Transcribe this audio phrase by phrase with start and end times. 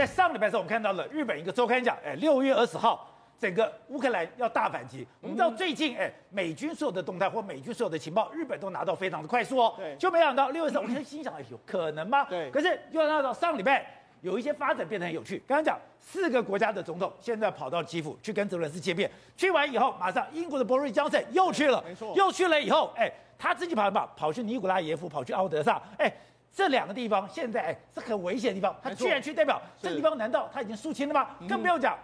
[0.00, 3.06] 在上礼拜的时候，我们看到了日本一个周刊讲，哎，六月二十号，
[3.38, 5.06] 整个乌克兰要大反击。
[5.20, 9.74] 我们知道最近，哎，美军所有的动态或美军所有的情报，日本都拿到非常的快速哦。
[9.76, 9.94] 对。
[9.96, 12.24] 就没想到六月十号，我们心想，哎有可能吗？
[12.30, 12.50] 对。
[12.50, 13.84] 可是又看到上礼拜
[14.22, 15.36] 有一些发展变得很有趣。
[15.46, 22.14] 刚刚讲四个国家的总统现在跑到基辅去跟泽伦斯见面，去完以后，马上英国的博瑞江森又去了，没错。
[22.16, 26.10] 又去了以后，哎，他自己跑跑跑去尼古拉耶夫，跑去奥德萨，哎。
[26.52, 31.28] 这两个地方现在哎是很危险的地方，他居然去代表这个地方，难道他已经肃清了吗？
[31.48, 31.96] 更不用讲，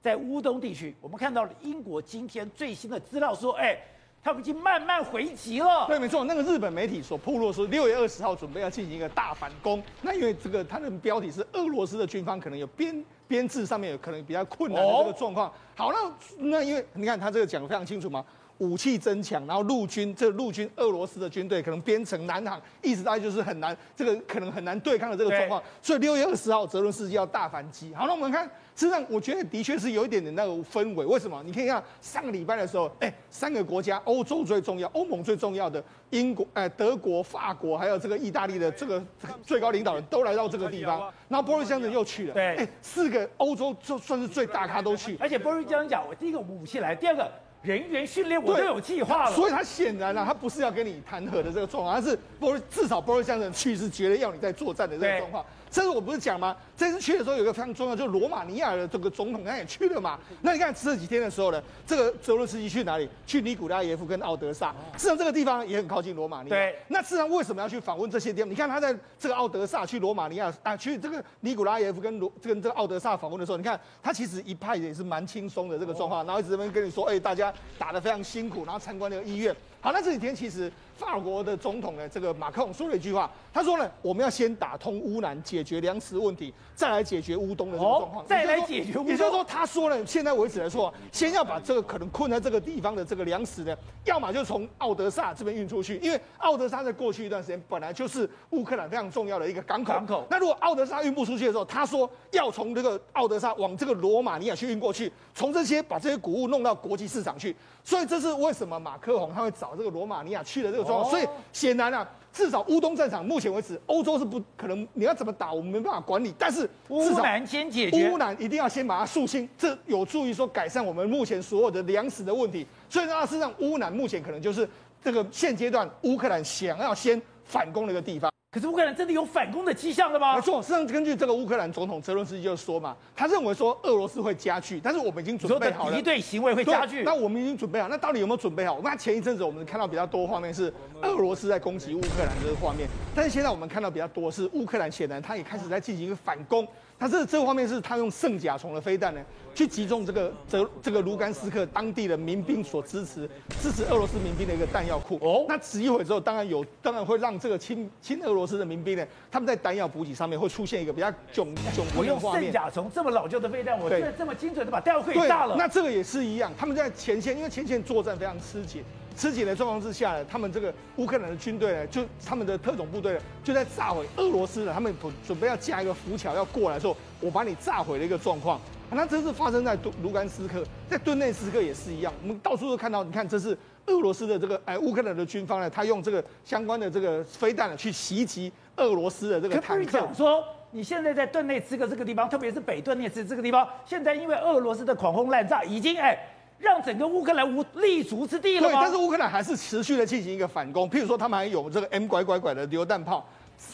[0.00, 3.76] 在乌东地区，我们看到了英国今天最新的资料说，哎，
[4.22, 5.86] 他们已经慢慢回击了。
[5.88, 9.82] 对，没错，那个日本媒体所披露说，六月二十号准备要进行一个大反攻。
[10.00, 15.52] 那因为这个它的标题是俄罗斯的军方可能有编编制上面有可能比较困难的这个状况。
[15.74, 18.24] 好，那那因为你看他这个讲的非常清楚嘛。
[18.60, 25.62] 武器增强，然后陆军这陆军俄罗斯的军队可能编成南航，一直大概就是很难，这个可能很难对抗的这个状况。
[25.80, 27.94] 所以六月二十号，泽伦斯基要大反击。
[27.94, 28.44] 好，那我们看，
[28.76, 31.06] 实际上我觉得的确是有一点点那个氛围。
[31.06, 31.42] 为什么？
[31.42, 39.02] 你可以看上个礼拜的时候，哎，三个国家，欧洲最重要，欧盟最重要的英国、哎德国、法国，还有这个意大利的这个
[39.42, 41.10] 最高领导人都来到这个地方。
[41.28, 45.16] 然后波瑞将军又去了，对，哎，四个欧洲就算是最大咖都去。
[45.18, 47.26] 而且波瑞将军讲，我第一个武器来，第二个。
[47.62, 55.44] 人员训练我都有计划了，所以他显然啊，他不是要跟你谈和的这个状况，他是波至少波瑞先生去是觉得要你在作战的这个状况。
[55.70, 56.56] 这是我不是讲吗？
[56.80, 60.18] 这次去的时候有一个非常重要，就是罗马尼亚的这个总统他也去了嘛。
[60.40, 63.06] 那你看这几天的时候呢，这个泽伦斯基去哪里？
[63.26, 64.70] 去尼古拉耶夫跟奥德萨。
[64.96, 66.56] 事实上这个地方也很靠近罗马尼亚。
[66.56, 66.78] 对。
[66.88, 68.50] 那事实上为什么要去访问这些地方？
[68.50, 79.54] 你看他在这个奥德萨去罗马尼亚啊，去这个尼古拉耶夫跟罗跟这个奥德萨访问的时候，你看他其实一派也是蛮轻松的这个状况，然后一直这边跟你说，哎，大家打得非常辛苦，然后参观那个医院。
[79.82, 89.06] 好，那这几天其实法国的总统呢，这个马克龙说了一句话，他说呢，我们要先打通乌南，解决粮食问题，再来解决乌东的这个状况，再来解决乌东。
[89.06, 99.94] 也就是说，他说呢，现在为止来说，先要把这个可能困在这个地方的这个粮食呢，要么就从奥德萨这边运出去，因为奥德萨在过去一段时间本来就是乌克兰非常重要的一个港口。
[99.94, 100.26] 港口。
[100.28, 107.56] 那如果奥德萨运不出去的时候，他说要从这个奥德萨往这个罗马尼亚去运过去，从这些把这些谷物弄到国际市场去。
[107.82, 111.10] 所以这是为什么马克龙他会找这个罗马尼亚去的这个状况。
[111.10, 116.34] 所以显然啊，至少乌东战场目前为止，欧洲是不可能，你要怎么打，我们没办法管理。
[116.38, 122.66] 但是乌南先解决，乌南一定要先把它肃清，这有助于说改善我们目前所有的粮食的问题。
[122.88, 124.68] 所以呢，事实上乌南目前可能就是
[125.02, 128.29] 这个现阶段乌克兰想要先反攻的一个地方。
[128.52, 130.34] 可是乌克兰真的有反攻的迹象了吗？
[130.34, 137.04] 没错，实际上根据这个乌克兰总统泽伦斯基就说嘛，他认为说俄罗斯会加剧，但是我们已经准备好了，敌对行为会加剧。
[137.04, 138.80] 那我们已经准备好，那到底有没有准备好？
[138.82, 146.66] 那前一阵子我们看到比较多画面是俄罗斯在攻击乌克兰这个画面，但是现在我们看到比较多是乌克兰显然他也开始在进行一个反攻。
[147.00, 149.20] 他这这个方面是他用圣甲虫的飞弹呢，
[149.54, 153.26] 去击中这个这这个卢甘斯克当地的民兵所支持
[153.58, 155.18] 支持俄罗斯民兵的一个弹药库。
[155.22, 162.42] 哦，那只一会之后，当然有，当然会让这个亲亲俄罗斯的民兵呢，他们在弹药补给上面会出现一个比较窘窘迫的画面。
[162.42, 165.56] 圣甲虫这么老旧的飞弹，我现在这么精准的把弹药库给炸了。
[165.56, 168.84] 那这个也是一样，他们在前线，因为前线作战非常吃紧。
[169.20, 178.58] 吃紧的状况之下呢，他们这个乌克兰的军队呢，就他们的特种部队呢，就在炸毁俄罗斯的，他们准准备要架一个浮桥要过来的时候，我把你炸毁的一个状况。
[178.92, 182.10] 那这是发生在卢卢甘斯克，在顿内斯克也是一样。
[182.22, 183.54] 我们到处都看到，你看这是
[183.88, 190.08] 俄罗斯的这个哎乌克兰的军方呢，他用这个相关的这个飞弹呢去袭击俄罗斯的这个坦克。
[190.14, 196.18] 说你现在在顿内斯克这个地方，特别是北顿内斯克这个地方，现在因为俄罗斯的狂轰滥炸，已经哎。
[196.60, 198.68] 让整个乌克兰无立足之地了。
[198.68, 203.26] 对，但是乌克兰还是持续的进行一个反攻，譬如说他们还有这个 M 拐拐拐的榴弹炮，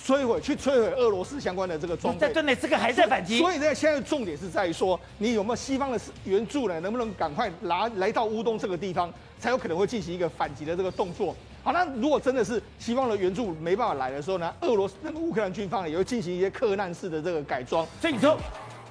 [0.07, 2.21] 摧毁去摧毁俄罗斯相关的这个装备。
[2.21, 3.39] 在对内这个还在反击。
[3.39, 6.79] 所以呢，现在重点是在于说，你有没有西方的援助呢？
[6.79, 11.35] 能不能赶快拿来到乌东这个地方，才有可能会进行一个反击的这个动作。
[11.65, 17.85] 好，那如果真的是西方的援助没办法来的时候呢，俄罗斯那个乌克兰军方也会进行一些克难式的这个改装。
[18.01, 18.39] 所以你说，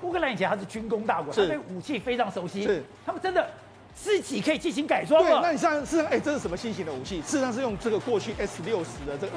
[0.02, 3.50] 乌克兰以前它是军工大国，他对武器非常熟悉，是他们真的。
[3.96, 5.24] 自己可以进行改装。
[5.24, 7.22] 对，那你像是哎，这是什么新型的武器？
[7.22, 9.34] 事实上是用这个过去 S 六十的这个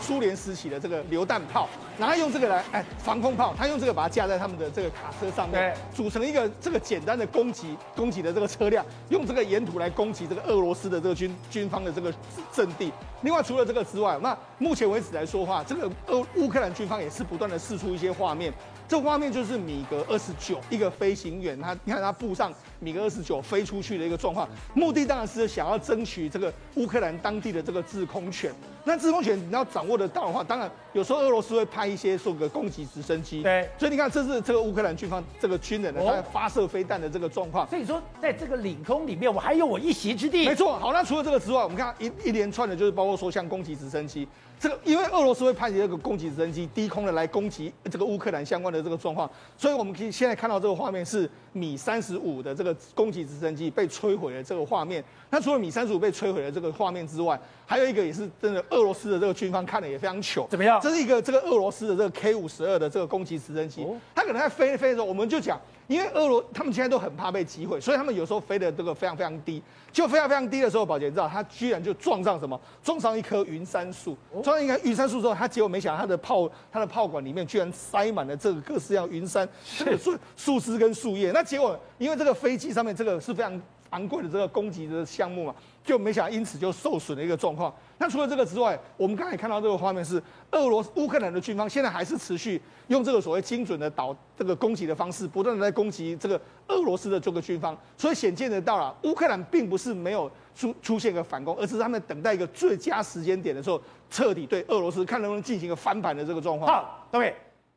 [0.00, 1.68] 苏联时期的这个榴弹炮，
[1.98, 12.12] 然后用这个来哎防空炮，他用这个把它架在他们的这个卡车上面，组成一个这个简单的攻击攻击的这个车辆，用这个沿途来攻击这个俄罗斯的这个军军方的这个
[12.52, 12.92] 阵地。
[13.22, 18.52] 另外，除了这个之外，那目前为止来说的话，这个俄乌克兰军方也是不断的试出一些画面。
[18.88, 22.52] 这画面就是米格二十九一个飞行员，他你看他步上
[22.82, 28.52] 米格二十九飞出去的一个状况，目的当然是想要争取这个乌克兰当地的这个制空权。
[28.84, 33.40] 那制空权你要掌握得到的话，当然有时候俄罗斯会派一些说个攻击直升机。
[33.40, 37.68] 对，所以你看，这是这个乌克兰军方这个军人呢，他在发射飞弹的这个状况。
[37.68, 40.44] 所以说，在这个领空里面，我还有我一席之地。
[40.44, 40.76] 没错。
[40.80, 44.26] 好，那除了这个之外，我们看一一连串的，就是包括说像攻击直升机。
[44.58, 55.02] 这个因为俄罗斯会派这个攻击直升机低空的来攻击这个乌克兰相关的这个状况，所以我们可以现在看到这个画面是米三十五的这个攻击直升机被摧毁的这个画面。
[55.30, 60.46] 那除了米三十五被摧毁的这个画面之外，还有一个也是真的俄罗斯的这个军方看的也非常糗。
[60.50, 60.78] 怎么样？
[60.82, 65.60] 这是一个这个俄罗斯的这个 K 五十二的这个攻击直升机，它可能在飞飞的时候，我们就讲。
[65.86, 69.62] 因为俄罗他们现在都很怕被击毁，所以他们有时候飞的这个非常非常低，
[69.92, 72.58] 就非常非常低的时候，宝杰知道他居然就撞上什么？
[72.82, 79.48] 撞上一棵云杉树，撞上一棵云杉树之后，他结果没想到他的炮他的炮管里面居然塞满了这个各式各样云杉
[79.78, 83.60] 这个树树枝跟树叶，那结果因为这个飞机上面这个是非常。
[83.92, 87.74] 昂贵的这个攻击的项目嘛，就没想因此就受损的一个状况。
[87.98, 97.76] 那除了这个之外，我们刚才看到这个画面是俄罗斯乌克兰的军方现在还是持续用这个所谓精准的导这个攻击的方式，不断的在攻击这个俄罗斯的这个军方。
[97.96, 103.80] 所以显见得到了，乌克兰并不是没有出出现一个反攻，而是他们等待一个最佳时间点的时候，
[104.10, 106.68] 彻底对俄罗斯看能不能进行一个翻盘的这个状况。
[106.68, 107.34] 好，各位，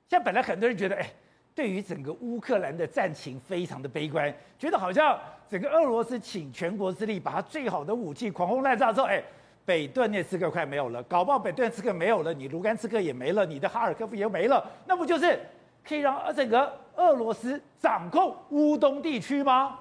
[0.09, 1.13] 现在本来很多人觉得，哎。
[1.55, 5.17] 对于整个乌克兰的战情非常的悲观，觉得好像
[5.49, 9.23] 整个俄罗斯倾全国之力，把他最好的武器狂轰滥炸之后，哎，
[9.63, 15.39] 北顿涅茨克快没有了，搞不好北顿涅茨克没有了，你卢甘斯克也没了，你的哈尔科夫也没了，那不就是
[15.87, 19.79] 可以让整个俄罗斯掌控乌东地区吗？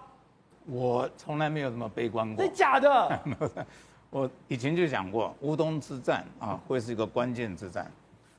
[0.66, 3.20] 我从来没有这么悲观过，真假的？
[4.10, 7.90] 我以前就讲过，乌东之战啊会是一个关键之战，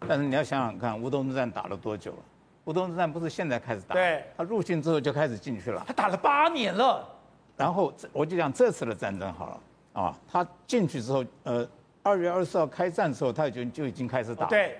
[0.07, 2.17] 但是你要想想看，乌东之战打了多久了？
[2.65, 7.07] 乌东之战不是现在开始打，对，他入侵之后就开始进去了，他打了八年了。
[7.55, 9.59] 然后我就讲这次的战争好了
[9.93, 11.67] 啊，他进去之后，呃，
[12.03, 14.45] 二月二十四号开战的时候，他已经就已经开始打。
[14.47, 14.77] 对。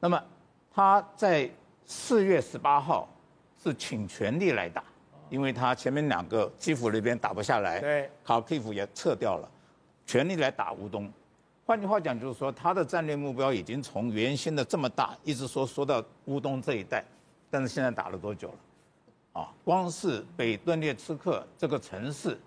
[0.00, 0.20] 那么
[0.72, 1.48] 他在
[1.84, 3.08] 四月十八号
[3.62, 4.82] 是请全力来打，
[5.28, 9.48] 因为他前面两个基辅那边打不下来，对，卡基辅也撤掉了，
[10.06, 11.12] 全力来打乌东。
[11.66, 17.04] 换句话讲，就是说他的战略目标已经从原先的这么大，一直说说到乌东这一带。
[17.50, 19.40] 但是现在打了多久了？
[19.40, 22.38] 啊，光是北顿涅茨克这个城市，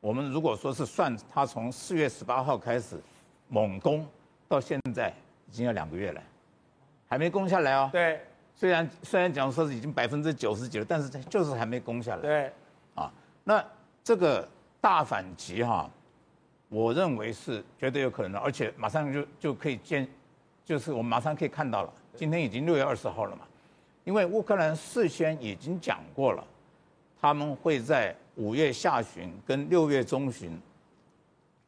[0.00, 3.00] 我们如果说是算他从四月十八号开始
[3.48, 4.06] 猛攻
[4.48, 5.12] 到现在，
[5.48, 6.22] 已经要两个月了，
[7.08, 7.88] 还没攻下来哦。
[7.92, 8.20] 对。
[8.54, 12.20] 虽然虽然讲说是已经百分之九十几了，但是就是还没攻下来。
[12.20, 12.52] 对。
[12.94, 13.10] 啊，
[13.42, 13.64] 那
[14.04, 14.46] 这个
[14.82, 15.88] 大反击哈，
[16.68, 20.06] 我认为是绝对有可能的，而且马上就就可以见，
[20.62, 21.92] 就是我们马上可以看到了。
[22.14, 23.46] 今天已经六月二十号了嘛。
[24.10, 26.44] 因为乌克兰事先已经讲过了，
[27.20, 30.60] 他们会在五月下旬跟六月中旬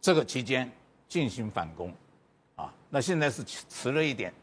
[0.01, 0.69] 这个期间
[1.07, 1.95] 进行反攻，
[2.57, 4.35] 啊，那现在是迟了一点，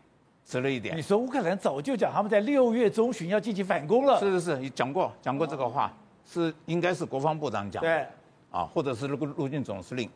[0.45, 0.95] 迟了一点。
[0.95, 4.17] 你说乌克兰早就讲他们在六月中旬要进行反攻了？
[4.17, 5.91] 是是是，你讲过讲过这个话，
[6.25, 8.07] 是应该是国防部长讲的，对，
[8.49, 10.09] 啊，或者是陆陆军总司令。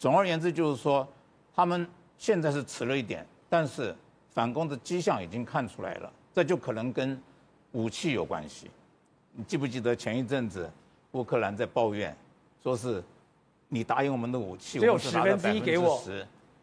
[0.00, 1.06] 总而言之，就是说
[1.54, 1.88] 他们
[2.18, 3.94] 现在是迟了一点，但是
[4.32, 6.12] 反攻的迹象已经看出来了。
[6.32, 7.20] 这就可能跟
[7.72, 8.70] 武器有关系。
[9.32, 10.70] 你记不记得前一阵子
[11.12, 12.16] 乌克兰在抱怨，
[12.62, 13.02] 说是
[13.68, 16.02] 你答应我们的武器，只有十分之一给我，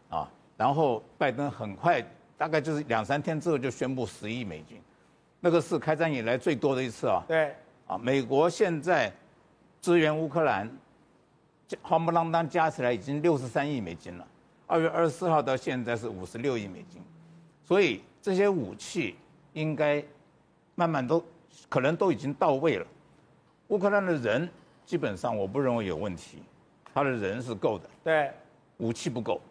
[0.09, 2.05] 啊，然后拜登很快，
[2.37, 4.81] 大概就是两三天之后就宣布十亿美金，
[5.39, 7.23] 那个是开战以来最多的一次啊。
[7.27, 7.55] 对。
[7.87, 9.11] 啊，美国现在
[9.81, 10.69] 支援乌克兰，
[11.83, 14.27] 夯不啷当加起来已经六十三亿美金了。
[14.65, 17.01] 二月二十四号到现在是五十六亿美金，
[17.63, 19.15] 所以这些武器。
[19.57, 20.03] 应该
[20.75, 21.23] 慢慢都
[21.67, 22.85] 可能都已经到位了。
[23.69, 24.47] 乌克兰的人
[24.85, 26.43] 基本上我不认为有问题，
[26.93, 27.89] 他的人是够的。
[28.03, 28.31] 对，
[28.77, 29.41] 武器不够，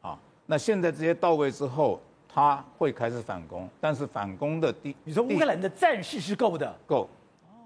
[0.00, 7.08] 啊，那现在这些到位之后，他会开始反攻，但是反攻的第你说乌克兰的战士是够的，够，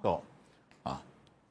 [0.02, 0.22] 够，
[0.82, 1.02] 啊，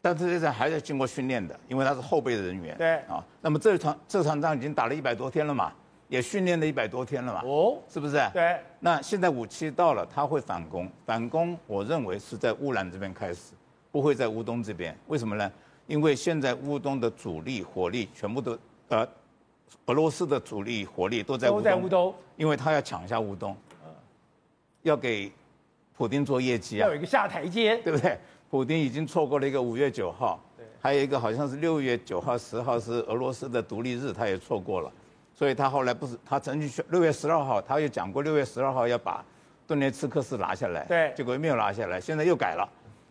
[0.02, 2.78] 但是这场还是要经过训练的，因为他是后备的人员。
[2.78, 5.74] 对，啊，那么这场这场仗已经打了一百多天了嘛。
[6.08, 7.42] 也训练了一百多天了嘛？
[7.44, 8.22] 哦，是不是？
[8.34, 8.60] 对。
[8.80, 10.90] 那现在武器到了，他会反攻。
[11.06, 13.54] 反攻，我认为是在乌兰这边开始，
[13.92, 14.96] 不会在乌东这边。
[15.08, 15.52] 为什么呢？
[15.88, 18.58] 因为现在乌东的主力火力全部都
[18.90, 19.08] 呃，
[19.88, 21.58] 俄罗斯的主力火力都在乌东。
[21.60, 22.14] 都在乌东。
[22.36, 23.56] 因为他要抢下乌东，
[24.84, 25.32] 要给
[25.98, 26.86] 普丁做业绩啊。
[26.86, 28.18] 要有一个下台阶，对不对？
[28.50, 30.66] 普丁已经错过了一个五月九号，对。
[30.80, 34.92] 还有一个好像是六月九号、十号是俄罗斯的独立日，他也错过了。
[35.36, 39.24] 所以他后来不是，他曾经说六月十二号，他又讲过六月十二号要把
[39.68, 42.66] 顿涅茨克市拿下来，对，结果又没有拿下来，现在又改了，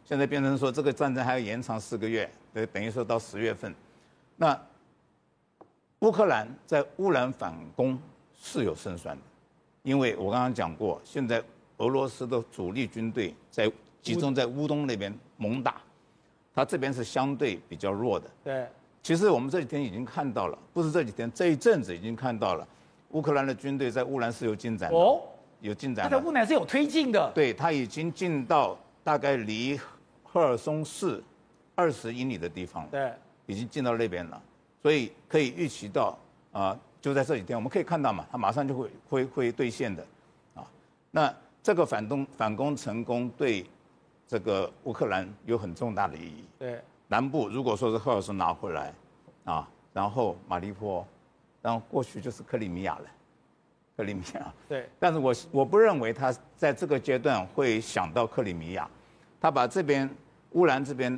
[0.07, 3.75] 现在变成说这个战争还要延长四个月，等等于说到十月份。
[4.37, 4.59] 那
[5.99, 7.99] 乌克兰在乌兰反攻
[8.35, 9.23] 是有胜算的，
[9.83, 11.43] 因为我刚刚讲过，现在
[11.77, 15.77] 俄罗斯的主力军队在集中在乌东那边猛打，
[16.55, 18.31] 他这边是相对比较弱的。
[18.43, 18.67] 对。
[19.05, 22.67] 其实我们这几天已经看到了，不是这几天，这一阵子已经看到了，
[23.11, 25.21] 乌克兰的军队在乌兰是有进展的，哦，
[25.61, 26.09] 有进展。
[26.09, 29.79] 他在乌兰是有推进的，对，它已经进到大概离
[30.23, 31.23] 赫尔松市
[31.75, 33.13] 二十英里的地方了，对，
[33.45, 34.43] 已经进到那边了，
[34.81, 36.19] 所以可以预期到
[36.51, 40.03] 啊、呃，就在这几天，我们可以看到嘛，它马上就会会会兑现的，
[40.55, 40.65] 啊，
[41.11, 41.31] 那
[41.63, 43.67] 这个反攻反攻成功对
[44.27, 46.81] 这个乌克兰有很重大的意义，对。
[47.15, 48.93] 南部如果说是赫尔松拿回来，
[49.45, 51.07] 啊，然后马利坡，
[51.63, 53.07] 然后过去就是克里米亚了，
[53.97, 54.53] 克里米亚。
[54.69, 54.89] 对。
[54.99, 58.91] 但是我我不认为他在这个阶段会想到克里米亚，
[59.41, 60.11] 他把这边
[60.55, 61.17] 乌兰这边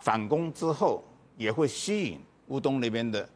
[0.00, 1.02] 反攻之后，
[1.38, 3.26] 也会吸引乌东那边的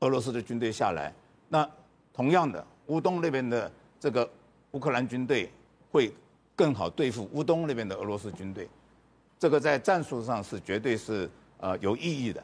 [0.00, 1.14] 俄罗斯的军队下来。
[1.48, 1.70] 那
[2.12, 4.28] 同样的，乌东那边的这个
[4.72, 5.48] 乌克兰军队
[5.92, 6.12] 会
[6.56, 8.68] 更好对付乌东那边的俄罗斯军队。
[9.42, 12.40] 这个在战术上是绝对是呃有意义的。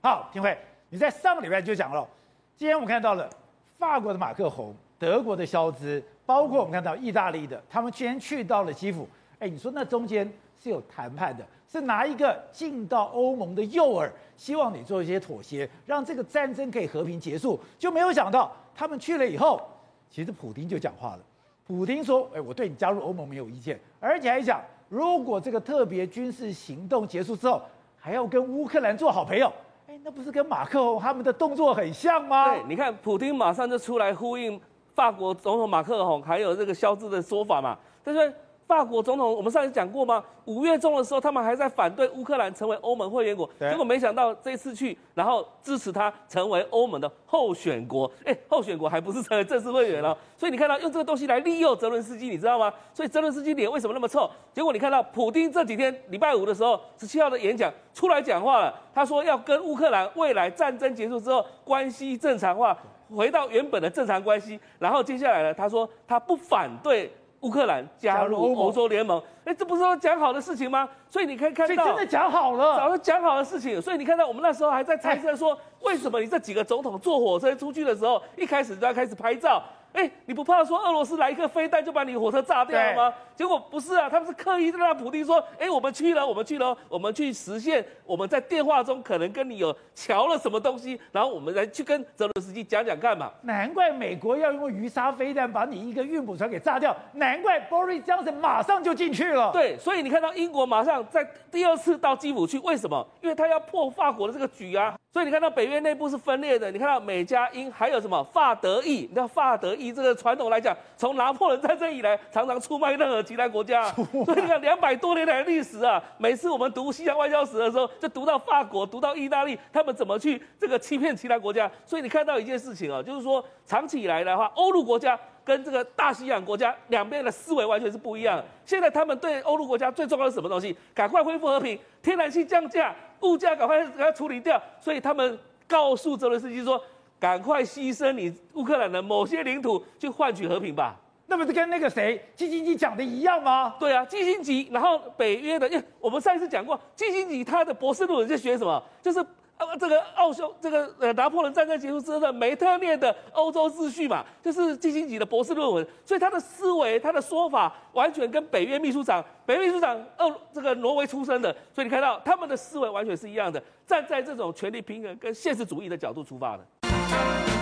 [0.00, 0.56] 好，廷辉，
[0.88, 2.08] 你在上个礼拜就讲了，
[2.56, 3.28] 今天我们看到了
[3.76, 9.08] 法国的马克宏、德国的肖兹，包括我们看到意大利的，他们居然去到了基辅。
[9.40, 17.58] 哎，你说那中间是有谈判的，是拿一个进到欧盟的诱饵，希望你做一些妥协，让这个战争可以和平结束。
[17.76, 19.60] 就没有想到他们去了以后，
[20.08, 21.18] 其实普丁就讲话了。
[21.66, 27.60] 普丁说：“哎，我对你加入欧盟没有意见，而且还讲。”如果这个特别军事行动结束之后，
[27.98, 29.52] 还要跟乌克兰做好朋友，
[29.88, 32.50] 哎，那不是跟马克龙他们的动作很像吗？
[32.50, 34.60] 对，你看，普京马上就出来呼应
[34.94, 38.32] 法国总统马克龙还有这个肖兹的说法嘛，但是？
[38.66, 40.24] 法国总统，我们上次讲过吗？
[40.44, 48.10] 五月中的时候，他们还在反对乌克兰成为欧盟会员国，结果没想到这次去，然后支持他成为欧盟的候选国。
[48.24, 50.16] 哎，候选国还不是成为正式会员了。
[50.36, 52.72] 所以你看到用这个东西来利诱泽伦斯基，你知道吗？
[52.92, 54.28] 所以泽伦斯基脸为什么那么臭？
[54.52, 62.76] 结果你看到普丁这几天礼拜五的时候，十七号的演讲出来讲话了，他说要跟乌克兰未来战争结束之后关系正常化，
[63.14, 64.58] 回到原本的正常关系。
[64.80, 67.12] 然后接下来呢，他说他不反对。
[67.46, 70.88] 乌克兰加入欧洲联盟，哎，这不是说讲好的事情吗？
[71.08, 73.80] 所以你可以看到，真的讲好了，早就讲好的事情。
[73.80, 79.62] 所以你看到我们那时候还在猜测说，为什么你这几个总统坐火车出去的时候，一开始就要开始拍照？
[79.96, 83.14] 哎，你不怕说俄罗斯来一个飞弹就把你火车炸掉了吗？
[83.34, 93.32] 结果不是啊，他们是刻意在那普丁说，哎，我们去了，我们去了，我们去实现我们在电话中可能跟你有瞧了什么东西，然后我们来去跟泽伦斯基讲讲看嘛。
[93.42, 99.50] 难怪美国要用鱼叉飞弹把你一个运补船给炸掉，难怪 Boris Johnson 马上就进去了。
[99.52, 103.06] 对，所以你看到英国马上在第二次到基辅去，为什么？
[103.22, 104.94] 因为他要破法国的这个局啊。
[105.12, 109.06] 所以你看到北约内部是分裂的，你看到美加英还有什么法德意？
[109.08, 113.90] 你知道法德意这个传统来讲，从拿破仑战争以来，常常出卖任何其他国家。
[113.92, 121.70] 所以你看两百多年来的历史啊，每次我们读西洋外交史的时候，就读到法国，读到意大利，他们怎么去这个欺骗其他国家。
[121.84, 128.44] 所以你看到一件事情啊，就是说长期以来的话，欧陆国家跟这个大西洋国家两边的思维完全是不一样的。
[128.64, 130.76] 现在他们对欧陆国家最重要的是什么东西？
[130.94, 132.94] 赶快恢复和平，天然气降价。
[133.22, 136.80] 物价赶快给它处理掉，所以他们告诉泽伦斯基说
[137.18, 140.96] ：“赶快牺牲你乌克兰的某些领土去换取和平吧。”
[141.28, 143.74] 那不是跟那个谁基辛基讲的一样吗？
[143.80, 148.82] 对啊，基辛基，然后北约的，因为我们上一次讲过，基辛基他的博士论文在学什么？
[149.02, 149.24] 就是。
[149.56, 166.66] 啊，这个奥匈，这个呃，拿破仑战争结束之后的梅特涅的欧洲秩序嘛，就是基辛基的博士论文，所以他的思维、他的说法完全跟北约秘书长、北约秘书长俄这个挪威出身的，所以你看到他们的思维完全是一样的，站在这种权力平衡跟现实主义的角度出发的。
[167.08, 167.55] Bye.